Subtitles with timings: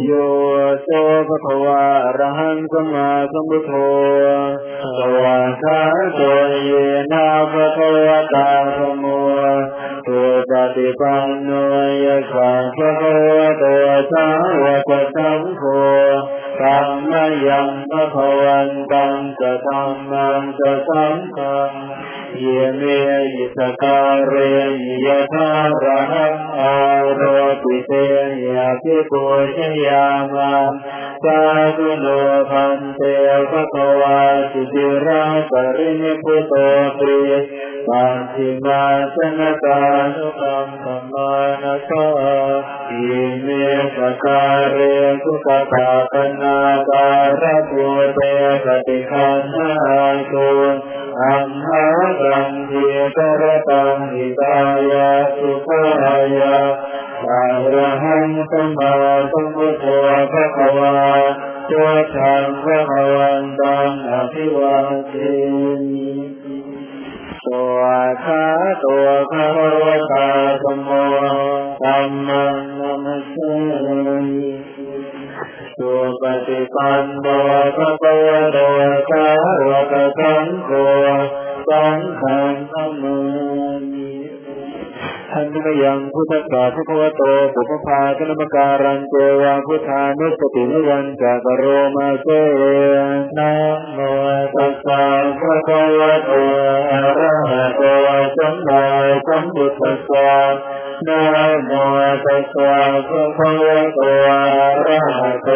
[0.00, 0.10] โย
[0.82, 0.88] โส
[1.28, 3.72] ภะคะวะอรหังสัมมาสัมพุทโธ
[4.98, 5.80] สวากขา
[6.14, 6.20] โต
[6.64, 6.70] เย
[7.12, 9.04] นะภะคะวะตาธัมโม
[10.06, 11.50] ตัวปฏิปันโน
[12.04, 13.64] ยะสังภะคะวะโต
[14.12, 14.26] สา
[14.62, 15.62] วกสังโฆ
[16.60, 17.12] ธัมม
[17.46, 21.72] ยังภะคะวันตังจะธัมมังจะสังฆัง
[22.38, 22.44] เย
[22.76, 22.82] เม
[23.34, 24.72] ยิสการเรย
[25.06, 25.48] ยะทา
[25.84, 26.91] รหังอา
[28.82, 29.24] ธิปุ
[29.56, 30.52] ชยามา
[31.24, 31.40] สา
[31.76, 32.06] ธุโล
[32.50, 33.00] พันเต
[33.50, 36.52] ภะคะวาสิจิราปรินิพุโต
[36.98, 37.20] ปริ
[37.86, 38.82] ปัญจิมา
[39.14, 39.80] สนตา
[40.14, 41.32] นุกัมปมา
[41.62, 42.06] นะสา
[42.90, 43.06] อิ
[43.42, 43.48] เม
[43.96, 44.78] สการเร
[45.22, 47.08] สุขตาปนากา
[47.40, 48.20] ระปุเต
[48.64, 50.48] ปฏิคันนาตุ
[51.20, 51.84] อัมหา
[52.24, 52.72] รังเท
[53.16, 54.58] ตระตังหิตา
[54.90, 56.56] ยาสุขายา
[57.30, 57.44] อะ
[57.74, 58.92] ระหังสัมมา
[59.32, 59.84] สัมพุทโธ
[60.32, 60.96] ภะคะวา
[61.70, 62.80] ตัวฉันพระ
[63.14, 64.76] วันตังอภิวา
[65.08, 65.12] เท
[65.90, 66.10] มิ
[67.46, 67.80] ตัว
[68.24, 68.44] ขา
[68.84, 69.48] ตัวพระ
[69.82, 70.28] วตา
[70.62, 70.90] สมโม
[71.82, 73.96] ธัมมังนัมสสา
[74.28, 74.50] มิ
[75.76, 77.26] สุปฏิปันโน
[77.76, 78.58] ภะคะวะโต
[79.10, 79.26] สา
[79.66, 80.70] วกสังโฆ
[81.68, 82.51] สังฆังนัมมิ
[85.34, 87.22] ทันตยังพุทธศาสพระวโต
[87.54, 91.64] ปุพพาคณมการันเจวาพุทธานุสตินิวันจักโร
[91.96, 92.26] มาเส
[93.38, 93.52] นะ
[93.92, 93.98] โม
[94.54, 95.02] ตัสสะ
[95.40, 96.30] ภะคะวะโต
[96.90, 97.82] อะระหะโต
[98.36, 98.82] สัมมา
[99.26, 100.30] สัมพุทธัสสะ
[101.06, 101.70] นะโม
[102.24, 102.74] ตัสสะ
[103.08, 104.40] ภะคะวะโตอะ
[104.86, 105.48] ระหะโต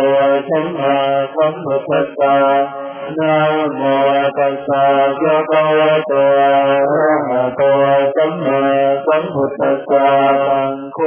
[0.48, 0.96] สัมมา
[1.34, 2.85] สัมพุทธัสสะ
[3.18, 3.38] นะ
[3.76, 3.82] โม
[4.38, 4.84] ตัสสะ
[5.20, 6.56] ภะคะวะโตอะ
[6.92, 7.60] ระหะโต
[8.14, 8.62] สัมมา
[9.06, 10.08] สัมพุทธัสสะ
[10.46, 10.98] สังโฆ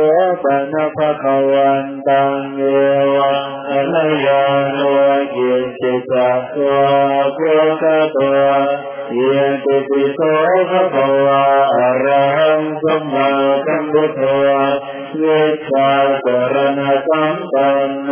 [0.44, 2.62] ปะนะภะคะวันตังเอ
[3.16, 4.80] วังอนัยยาโน
[5.34, 6.82] กิจิตัสสะ
[7.38, 8.18] ภะคะโต
[9.14, 9.20] เย
[9.64, 10.20] ติปิโส
[10.70, 11.44] ภะคะวะ
[11.76, 13.30] อะระหังสัมมา
[13.66, 14.22] สัมพุทโธ
[15.18, 15.24] เว
[15.70, 15.90] ชา
[16.24, 18.10] สรณะสัมปันโน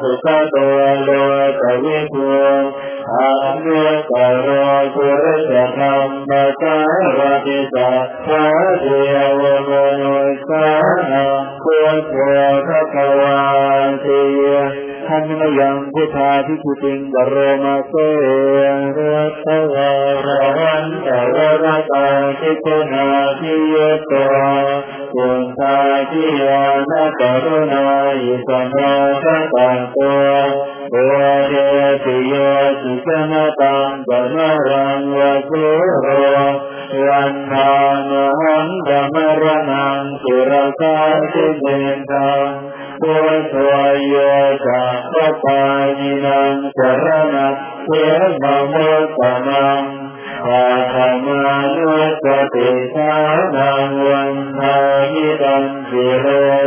[0.00, 0.56] สุขโต
[1.04, 1.10] โล
[1.60, 2.30] กวิทู
[3.65, 4.47] นุตโร
[4.95, 6.75] กุริสธรรมสา
[7.17, 8.45] รติสัพพะ
[8.81, 8.85] เท
[9.41, 9.71] วม
[10.01, 10.67] นุสา
[11.11, 12.48] นังพุทโธภะคะวาติ
[15.30, 17.92] ทันยังพุทธาทิคุติงกโรมาเส
[18.96, 19.90] รัตวา
[20.56, 22.06] รันตวรตา
[22.38, 23.06] ทิคุนา
[23.38, 23.76] ทิย
[24.06, 24.12] โต
[25.12, 25.76] ปุณตา
[26.10, 27.86] ทิยานะกรุณา
[28.20, 28.92] อิสมา
[29.22, 29.56] สัต
[29.92, 29.98] โต
[30.92, 30.96] โอ
[31.48, 31.52] เด
[32.04, 32.34] ติย
[32.80, 35.64] สุสนตังปะนะรังวะสุ
[36.02, 36.08] โร
[37.06, 37.72] วันทา
[38.08, 38.10] น
[38.40, 40.96] หังธรรมรนังสุรคา
[41.32, 41.66] ติเม
[42.10, 42.50] ตัง
[43.00, 43.54] พุทโธ
[44.08, 44.14] โย
[44.66, 45.62] จักขปา
[45.98, 47.48] นินังสรณะ
[47.84, 47.88] เท
[48.42, 48.74] มโม
[49.18, 49.82] ตนัง
[50.46, 53.14] อาธรรมานุสติสา
[53.56, 54.76] นังวันทา
[55.14, 56.26] ยิตังสิโร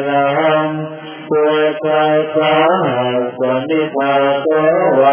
[0.10, 0.28] นั
[0.66, 0.68] ง
[1.30, 2.06] พุทธั
[2.36, 4.14] สาหัสนิพา
[4.44, 4.48] โต
[5.02, 5.04] ว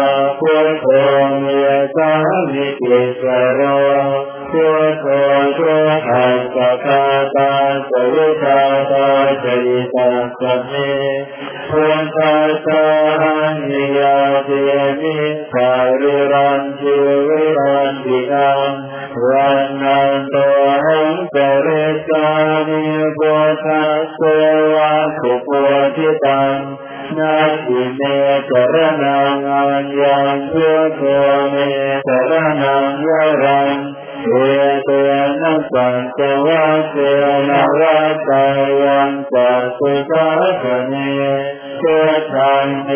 [39.20, 39.34] จัส
[39.78, 40.28] สุสา
[40.62, 40.94] สเน
[41.80, 41.84] เท
[42.34, 42.88] ธังเ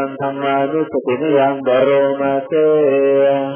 [0.00, 1.90] ังธรรมานุสตินยังบร
[2.20, 2.52] มาเต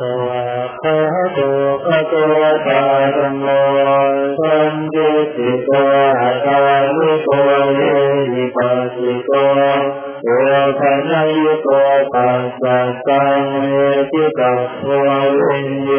[0.00, 0.42] สวะ
[0.82, 0.96] คา
[1.34, 1.38] โต
[1.84, 2.82] ภะคะวะตา
[3.16, 3.46] ธัมโม
[4.40, 5.70] สัมยุติโต
[6.20, 6.62] อาคา
[6.96, 7.28] นุโต
[7.76, 7.80] เย
[8.32, 9.32] หิปัสสิโต
[10.24, 10.28] โอ
[10.80, 11.68] ทนายุโต
[12.12, 13.76] ปัสสะสังเว
[14.10, 15.90] ทิตัสสวะวิญโย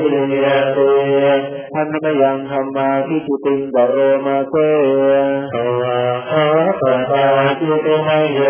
[0.00, 0.78] ติยเต
[1.72, 4.54] ทันตยังธรรมาทิจุติงบรมาเต
[5.52, 5.98] สวะ
[6.30, 6.46] คา
[6.80, 7.26] ปะตา
[7.60, 8.38] จิติมโย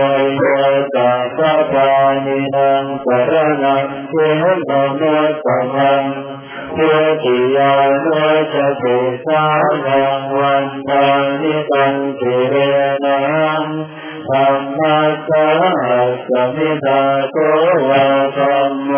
[0.00, 0.06] โม
[0.36, 0.44] โย
[0.96, 1.90] ตัสสะปา
[2.24, 3.32] นินังสร
[3.62, 5.02] ณังเทวโม
[5.44, 6.04] ตัมัง
[6.74, 6.78] เท
[7.22, 7.72] ติยา
[8.04, 8.12] นุ
[8.52, 8.84] จเต
[9.24, 9.44] สา
[9.86, 11.04] นังวันทา
[11.40, 12.54] นิตังเทเร
[13.04, 13.18] นั
[13.60, 13.64] ง
[14.28, 14.98] ธรรมะ
[15.28, 15.46] สะ
[16.28, 17.36] สมิทาโต
[17.88, 18.06] วะ
[18.36, 18.90] ธรรมโม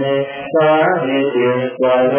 [0.00, 0.16] นิ
[0.52, 0.72] สา
[1.06, 1.50] นิจิ
[1.80, 2.14] ตโร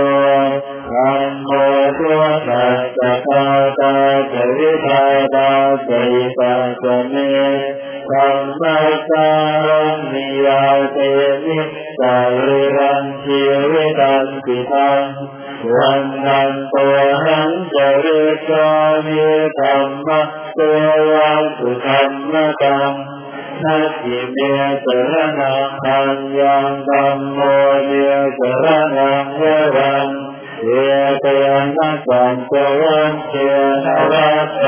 [0.91, 1.49] ธรรมโม
[1.97, 2.11] ตุ
[2.47, 3.47] สัจจคา
[3.79, 3.95] ตา
[4.31, 5.03] จวิทา
[5.35, 5.51] ตา
[5.87, 7.13] จวิปัสสเม
[8.10, 8.78] ธรรมะ
[9.08, 9.30] สา
[10.12, 10.98] มิยาเต
[11.44, 11.58] มิ
[11.98, 12.16] สา
[12.46, 13.42] ริรันชี
[13.72, 15.06] วิตันติทัง
[15.72, 18.70] วันนันตัวหังจริตา
[19.06, 19.24] มิ
[19.60, 20.20] ธรรมะ
[20.58, 20.78] ตัว
[21.12, 22.92] วันสุธรรมตัง
[23.62, 24.38] นัตถิเม
[24.84, 27.40] สรนังพันยังธรรมโม
[27.86, 27.92] เม
[28.38, 28.66] สร
[28.98, 29.42] นังเว
[29.76, 30.08] รัง
[30.64, 30.70] เย
[31.24, 33.32] ตยันนัสันตวันเช
[33.84, 34.64] นะรัตต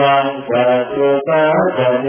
[0.00, 2.08] ยังสัจจุปัฏฐเน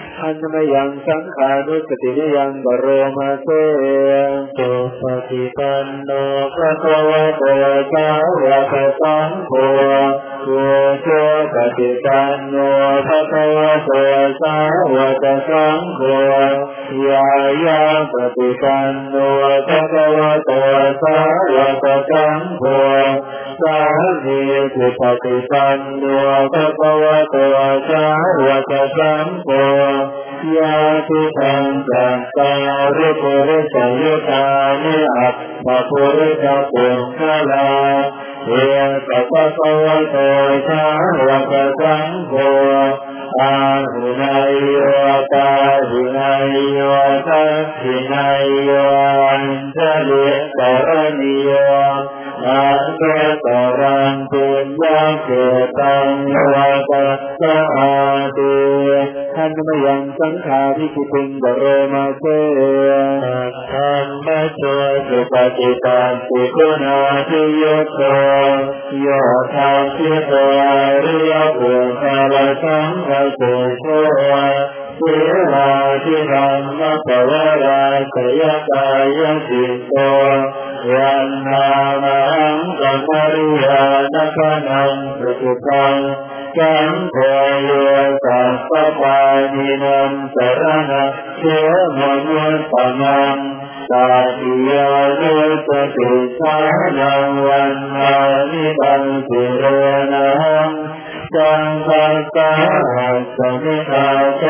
[0.21, 4.25] අන්නම යං සංඛානුපතින යං බරෝමසේ
[4.55, 12.55] තෝපතිපන්නෝ භගවතෝ සාවකතං හෝ นุสติยับรมาเสตุปฏิปันโน
[13.07, 13.91] ภะคะวะโต
[14.41, 14.57] สา
[14.93, 17.27] วกสังโฆโยโชปฏิปันโนภะคะวะโตสาวกสังโฆยา
[17.65, 19.15] ยาปฏิปันโน
[19.67, 20.51] ภะคะวะโต
[21.01, 21.17] สา
[21.53, 22.63] วกสังโฆ
[23.61, 23.79] สา
[24.23, 24.39] มี
[24.73, 26.05] สุปฏิปันโน
[26.53, 27.35] ภะคะวะโต
[27.89, 28.05] สา
[28.45, 29.49] วกสังโฆ
[30.57, 30.75] ยา
[31.07, 32.53] ติทังสังตา
[32.95, 34.45] ริปุริสยุตา
[34.83, 35.35] นิอัป
[35.65, 37.19] ปะปุริสปุงค
[37.51, 37.67] ลา
[38.46, 38.50] เอ
[39.06, 40.16] ตปะคะวะโต
[40.68, 40.84] สา
[41.26, 42.34] วกสังโฆ
[43.40, 43.54] อา
[43.92, 44.78] หุนายโย
[45.32, 45.48] ตา
[45.88, 46.80] หุนายโย
[47.26, 48.70] ทักขินายโย
[49.28, 50.26] อันเจลิ
[50.58, 50.88] กร
[51.20, 51.50] ณิโย
[52.46, 52.66] อา
[52.98, 53.02] เก
[53.46, 53.48] ต
[53.80, 55.30] รังปุญญาเก
[55.78, 56.14] ตัง
[56.52, 57.92] วะตัสสะอา
[58.36, 58.56] ติ
[59.34, 62.24] ท่านไม่ยังสังขาริกิติงบรมาเส
[63.70, 64.62] ธรรมะโช
[65.08, 66.98] สุปฏิปันติคุณา
[67.28, 67.64] ทิโย
[67.94, 68.00] โต
[69.00, 69.06] โย
[69.54, 70.32] ธาทิโต
[70.68, 70.72] อ
[71.04, 73.40] ริยบุคลสังฆโส
[73.80, 73.82] โ
[75.00, 75.00] ชเท
[75.52, 75.68] วา
[76.04, 78.88] ทิธรรมะปวาราสยกา
[79.18, 79.94] ยจิตโต
[80.92, 81.68] ยันนา
[82.02, 82.20] มั
[82.54, 84.38] งกัมริยานัก
[84.68, 85.98] นังสุขตัง
[86.56, 87.16] สังโฆ
[87.64, 87.70] โย
[88.24, 88.70] สัพพ
[89.00, 89.20] ปา
[89.52, 91.04] นินันสรณะ
[91.38, 91.42] เท
[91.98, 93.38] มนุตตมัง
[93.90, 94.08] ตา
[94.38, 95.34] ติยานุ
[95.66, 96.56] สติสา
[96.98, 98.14] นังวันนา
[98.50, 99.64] นิตังสิเร
[100.12, 100.28] นั
[100.68, 100.70] ง
[101.34, 102.50] จังกัสสะ
[103.36, 104.08] สมิทา
[104.38, 104.42] โต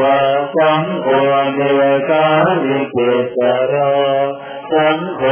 [0.00, 0.18] วะ
[0.56, 1.06] สังโฆ
[1.54, 1.60] เน
[2.08, 2.26] กา
[2.68, 3.38] ลิกิส
[3.68, 3.74] โร
[4.70, 5.22] สังโฆ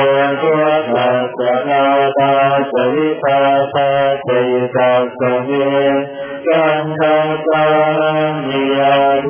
[0.42, 1.84] ตัวตัสสะนา
[2.18, 2.32] ตา
[2.72, 3.40] สวิตา
[3.74, 3.90] ตา
[4.22, 4.28] เจ
[4.76, 5.50] ตัสสะเม
[6.46, 7.64] กันทังสา
[8.46, 9.28] มิยาเท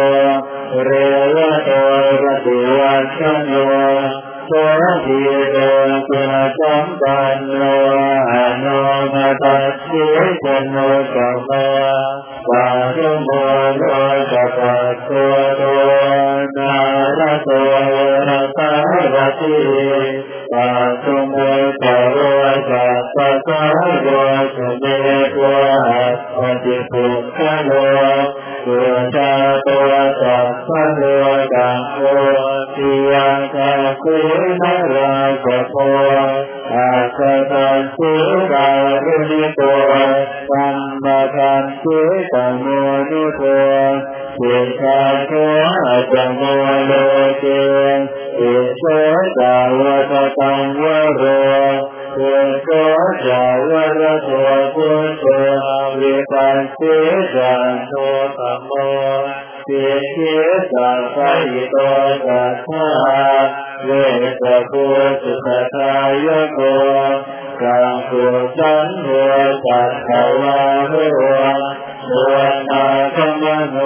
[0.85, 0.91] เร
[1.35, 1.71] วโต
[2.23, 3.53] รติวัชโน
[4.47, 4.53] โส
[5.05, 5.57] ทิโร
[6.09, 7.62] กุณจัมปันโน
[8.33, 8.81] อนุ
[9.12, 10.07] มาตัสสิ
[10.45, 10.77] จโน
[11.12, 11.67] สัมมา
[12.49, 13.29] ปาตุโม
[13.77, 13.83] โน
[14.33, 15.11] กัปะโต
[15.57, 15.62] โต
[16.57, 16.75] นา
[17.19, 17.49] รโต
[18.29, 18.71] รตา
[19.15, 19.57] รติ
[20.53, 20.67] ปา
[21.03, 21.14] ตุโมต
[57.15, 57.95] สสิจันโต
[58.39, 58.73] ธรรมโม
[59.67, 60.35] สิกขิ
[60.73, 61.77] สัพพะหิโต
[62.27, 62.89] สัทธา
[63.85, 63.91] เว
[64.41, 64.87] สกุ
[65.23, 65.95] สุขทา
[66.27, 66.59] ยโก
[67.62, 68.25] กังสุ
[68.57, 69.09] สันโฆ
[69.65, 70.11] สัทธ
[70.41, 70.95] วาโห
[72.09, 72.23] สุ
[72.71, 72.87] นา
[73.17, 73.77] ธรรมโน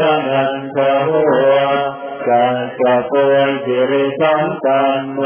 [0.00, 1.10] รันันทโห
[2.28, 3.12] กังสะโพ
[3.64, 5.20] สิริสัมปันโน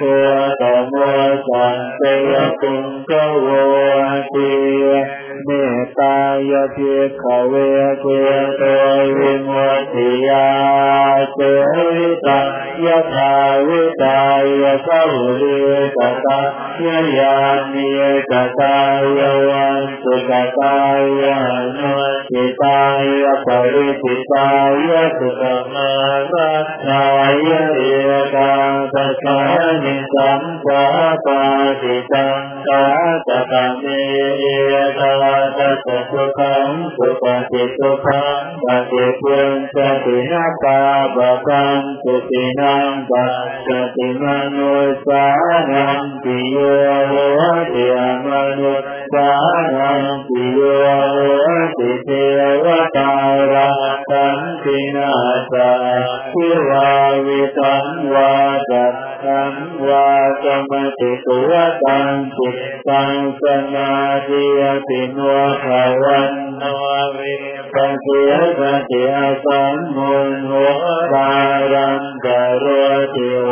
[0.00, 0.28] ตัว
[0.60, 0.94] ตโม
[1.46, 3.48] สันเตยกุงกโว
[4.32, 4.50] ตี
[5.44, 6.16] เมตตา
[6.50, 7.54] ยเพียขเว
[8.00, 8.04] เก
[8.60, 8.84] ตัว
[9.18, 10.48] วิมุตติยา
[11.32, 11.38] เส
[11.74, 12.40] วิตา
[12.84, 13.32] ยะทา
[13.68, 14.18] วิตา
[14.62, 15.56] ยาสัพพิ
[15.96, 16.38] ตตา
[16.85, 17.37] ยะยา
[17.73, 17.89] นิ
[18.29, 18.77] กตา
[19.17, 20.77] ยะวันสุกตา
[21.21, 21.39] ยะ
[21.79, 21.95] นุ
[22.29, 22.79] ติตา
[23.21, 24.49] ยะปริติตา
[24.87, 25.43] ยะสุข
[25.73, 25.91] มา
[26.31, 27.03] รัตนา
[27.47, 27.81] ยะเอ
[28.33, 28.53] กา
[28.93, 29.37] ตสา
[29.83, 30.85] นิสัมปะ
[31.25, 31.41] ปา
[31.81, 32.85] ติตังกา
[33.27, 33.85] ตตะเม
[34.39, 34.43] เอ
[34.99, 35.13] กา
[35.57, 40.79] ตสสุขังสุปฏิสุขังปฏิปุญจตินาปา
[41.15, 44.23] ปะกังสุตินังปัสสติม
[44.57, 44.73] นุ
[45.05, 45.25] สา
[45.71, 46.55] นังปิโย
[47.06, 47.12] โห
[47.72, 47.86] ติ
[48.26, 48.74] มนุ
[49.12, 49.30] สา
[49.78, 50.60] นังปิโย
[51.10, 51.16] โห
[51.78, 52.08] ติเท
[52.64, 53.12] วตา
[53.52, 53.70] รา
[54.08, 55.12] คันตินา
[55.52, 55.70] สา
[56.32, 56.90] ทิวา
[57.26, 58.32] วิตังวา
[58.70, 58.86] จั
[59.24, 59.54] ตัง
[59.86, 60.08] วา
[60.42, 61.52] สมติตุว
[61.84, 62.56] ตังจิต
[62.88, 63.42] ตังส
[63.74, 63.92] มา
[64.26, 65.18] ธิยติโน
[65.62, 66.62] ภาวันน
[67.18, 67.34] วิ
[67.74, 68.60] ปัสสิยส
[68.90, 70.52] ติอสัมมุนโห
[71.12, 71.30] ปา
[71.72, 72.26] รังก
[72.58, 72.64] โร
[73.14, 73.48] ติโอ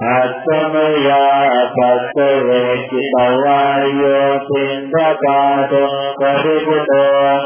[0.00, 7.40] අත්තමයා පස්සවේ චිතවායෝ පින්දපාතෝ කරිබුතෝ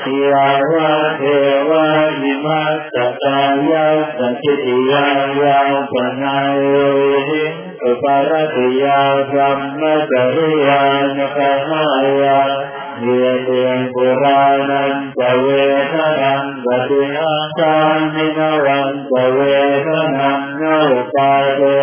[0.00, 3.68] සියාවදේවා විමස්සතාය
[4.14, 5.44] සතිතියාය
[5.92, 7.44] පනායෝහි
[7.84, 20.14] උපරතියා සම්මදරියාන කර්මාය යේතේන පුරාණං සවේතනං ගතිනාසාන්දින වං සවේතනං
[20.60, 21.74] නෝපාදේසාමි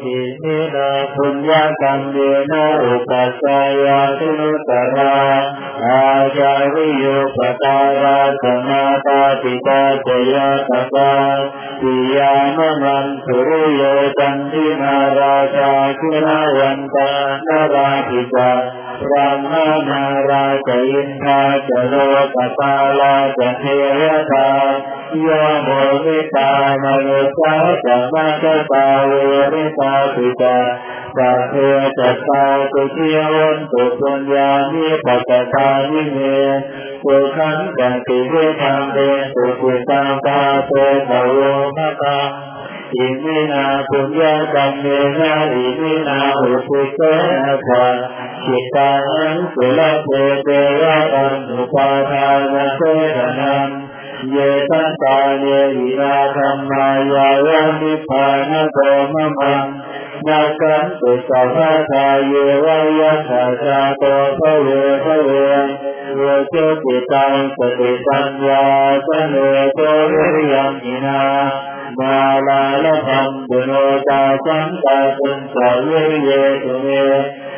[0.00, 2.18] ทินินาพุญญากัมเย
[2.50, 5.18] นะอุปัสสายาตุนุตระ
[5.84, 6.06] อา
[6.38, 7.06] จาริโย
[7.36, 10.34] ปตาราสมาตาปิตาเจย
[10.68, 11.12] ตปา
[11.80, 13.82] ปิยามมันสุริโย
[14.18, 17.10] จันทินาราชาคุณวันตา
[17.46, 18.50] นาราภิจา
[19.10, 21.94] ระมานาราชอินทาจโล
[22.34, 23.64] กตาลาจเท
[23.98, 24.00] ว
[24.32, 24.48] ตา
[25.20, 25.26] โย
[25.62, 25.68] โม
[26.04, 26.50] วิตา
[26.82, 29.12] มนุสาจมาจตาเว
[29.52, 30.58] ริตาปิตา
[31.16, 31.54] สัพเพ
[31.98, 36.18] จัตตาตุเทียวันตุปัญญามิปัจตานิเม
[37.04, 38.96] สุขันตันติเวทังเต
[39.34, 40.72] สุขุตังตาเต
[41.08, 41.38] ตโว
[41.76, 42.30] ภะกัง
[42.95, 44.85] อิมินาปุญญากัมเม
[45.19, 46.99] นะอิมินาอุปุเส
[47.45, 47.85] นะคา
[48.45, 48.91] จิตตั
[49.31, 50.09] งสุลเท
[50.43, 50.49] เต
[50.81, 52.81] วะตังอุปาทานเส
[53.39, 53.69] นัง
[54.29, 54.37] เย
[54.69, 55.45] ตัสสาเย
[55.75, 58.77] วินาธรรมายาวานิพานโต
[59.13, 59.65] มะมัง
[60.27, 64.03] นาคันตุสัพพะทาเยวายะสาชาโต
[64.39, 64.67] ภเว
[65.03, 65.29] ภเว
[66.15, 68.65] โยเจติตังสติปัญญา
[69.05, 69.35] สเน
[69.73, 69.79] โต
[70.11, 71.23] วิริยังอินา
[71.98, 73.72] มาลาลพัมบุโน
[74.08, 76.28] ตาสังตาสุนสาวิเย
[76.62, 76.88] ตุเม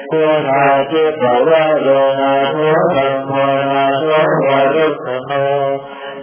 [0.09, 0.13] โค
[0.49, 1.89] นาทิภวะโร
[2.21, 2.57] นาโท
[2.95, 4.03] ธรรมโนาโท
[4.47, 5.31] วารุขโน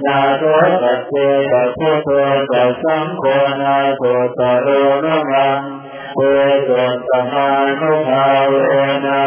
[0.05, 0.43] นาโท
[0.81, 1.13] ตัสเต
[1.51, 2.09] ตัสพุทโธ
[2.51, 3.23] ตัสสังโฆ
[3.61, 4.01] นาโท
[4.37, 4.67] ตโร
[5.03, 5.61] นมัง
[6.15, 6.21] เว
[6.67, 7.49] จนตมา
[7.79, 8.55] นุภาเว
[9.05, 9.23] นะ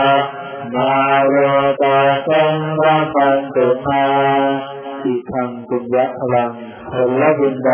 [0.75, 0.93] มา
[1.29, 1.35] โร
[1.83, 4.05] ตาสังรัปันตุมา
[5.05, 6.53] อิทังปุญญพลัง
[6.95, 7.71] ผลบุญใด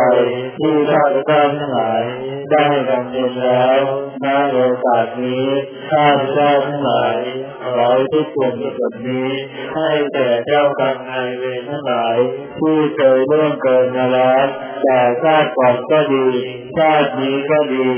[0.59, 2.03] ที่ข้าพเจ้าทั้งหลาย
[2.51, 3.81] ได้บำเพ็ญแล้ว
[4.25, 5.47] ณโอกาสนี้
[5.93, 7.19] ข้าพเจ้าทั้งหลาย
[7.65, 9.31] ขอทุกคนในส่วนนี้
[9.75, 12.17] ให้แก่เจ้ากรรมนายเวรทั้งหลาย
[12.59, 14.45] ผู้เคยร่วงเกินมาแล้ว
[14.83, 16.27] แต่ชาติก่อนก็ดี
[16.79, 17.89] ชาตินี้ก็ดี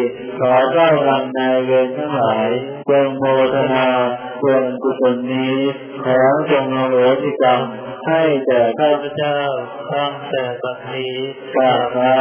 [0.40, 2.48] ขอเจ้ากรรมนายเวรทั้งหลาย
[2.90, 3.88] จงโมทนา
[4.42, 5.56] ส่วนกุศลนี้
[6.04, 6.18] ขอ
[6.50, 7.62] จงอโหสิกรรม
[8.06, 9.38] ให้แก่ข้าพเจ้า
[9.92, 11.16] ตั้งแต่บัดนี้
[11.56, 12.18] กราบเท้า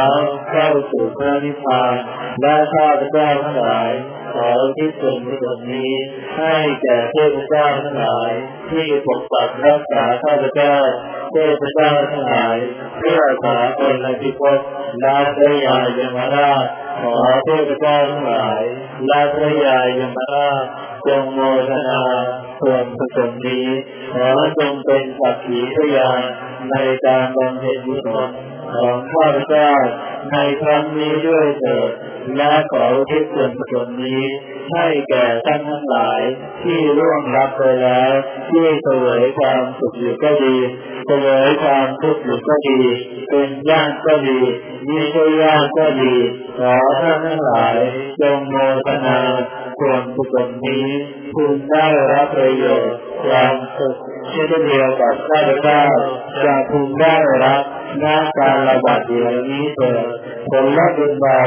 [0.50, 1.96] เข้าสู่พระนิพพาน
[2.40, 3.92] และข้าพเจ้าทั้งหลาย
[4.34, 5.92] ขอที่ส่วนกุศลนี้
[6.38, 8.30] ให้แก่เทพเจ้าทั้งหลาย
[8.70, 10.76] ที่ปกปักรักษาข้าพเจ้า
[11.32, 12.56] เทพเจ้าทั้งหลาย
[12.98, 14.60] เพื่อสาคนในพิภพ
[15.00, 16.66] และพระยายมราช
[17.00, 18.62] ขอเทพเจ้าทั้งหลาย
[19.06, 20.66] และพระยายมราช
[21.06, 21.40] จงโม
[21.70, 22.02] ทนา
[22.60, 23.66] ส่วนกุศลนี้
[24.14, 26.20] ขอจงเป็นสักขีพยาน
[26.70, 27.98] ในการบำเพ็ญบุญ
[28.74, 29.72] ของข้าพเจ้า
[30.32, 31.90] ในครั้งนี้ด้วยเถิด
[32.36, 34.22] และขออุทิศส่วนกุศลนี้
[34.72, 36.20] ให้แก่ท่านทั้งหลาย
[36.62, 38.12] ที่ร่วงรับไปแล้ว
[38.50, 40.56] ที่เสวยความสุขอยู่ก็ดี
[41.06, 42.80] เสวยความทุกข์อยู่ก็ดี
[43.30, 44.40] เป็นญาติก็ดี
[44.88, 46.14] มีใช่ญาติก็ดี
[46.58, 47.76] ขอท่านทั้งหลาย
[48.20, 48.54] จงโม
[48.86, 49.18] ทนา
[49.80, 50.86] ส่วนกุศลนี้
[51.34, 53.96] คุณได้รับประโยชน์ความสุข
[54.30, 55.84] เช่นเดียวกับข้าพเจ้า
[56.44, 57.62] จะพึงได้รับ
[58.00, 60.06] หน้าการระบาดเดียวนี้เถิด
[60.50, 61.40] ผลละบุญเบา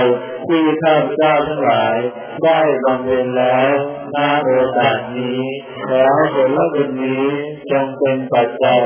[0.48, 1.98] ที่ข้าพเจ้าทั้งหลาย
[2.44, 3.74] ได้บำเพ็ญแล้ว
[4.12, 5.42] หน้าโอกาสนี้
[5.88, 7.26] ขอผลละบุญนี้
[7.72, 8.84] จงเป็นปัจจัย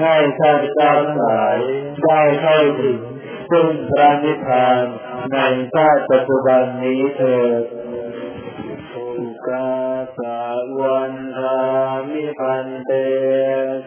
[0.00, 1.56] ให้ข้าพเจ้าทั้งหลาย
[2.04, 2.98] ได้เข้าถึง
[3.50, 4.82] ซึ่งพระนิพพาน
[5.32, 5.38] ใน
[5.74, 7.83] ชาติปัจจุบันนี้เถิดอุกาสา
[10.80, 11.58] วันทา
[12.08, 12.90] มิพันเต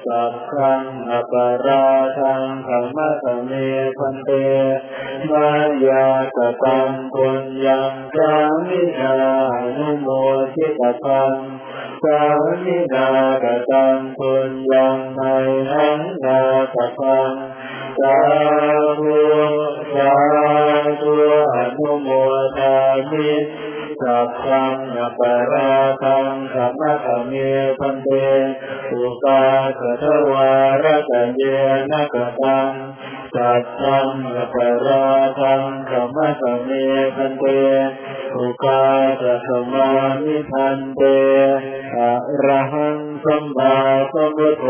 [0.05, 1.85] สัพพังอปารา
[2.19, 3.51] ทังธรรมทเม
[3.97, 4.29] พันเต
[5.29, 5.49] มา
[5.87, 8.33] ยาตตังปุญญังสา
[8.67, 9.15] มินา
[9.77, 10.07] นุโม
[10.53, 11.35] ทิตตัง
[12.03, 12.19] สา
[12.63, 13.09] มินา
[13.43, 15.19] กตังปุญญังไม
[15.71, 16.39] หังนา
[16.73, 17.33] ตตัง
[17.99, 18.17] สา
[18.99, 19.17] ธุ
[19.95, 20.13] สา
[21.01, 21.15] ธุ
[21.53, 22.09] อนุโม
[22.57, 22.75] ทา
[23.09, 23.29] มิ
[24.01, 25.71] สัพพังอปารา
[26.03, 27.33] ทังสัมมาธเม
[27.79, 28.09] พันเต
[28.91, 29.41] อุปา
[29.79, 30.51] สทวา
[30.83, 31.43] รตะเย
[31.91, 32.71] นะกตัง
[33.35, 35.05] สัพพังอปารา
[35.39, 36.69] ทังสัมมาธเม
[37.15, 37.43] พันเต
[38.35, 38.83] อุปา
[39.21, 39.89] สสมา
[40.23, 41.01] นิพันเต
[41.95, 42.11] อะ
[42.45, 43.75] ระหังสัมมา
[44.13, 44.65] สัมพุทโธ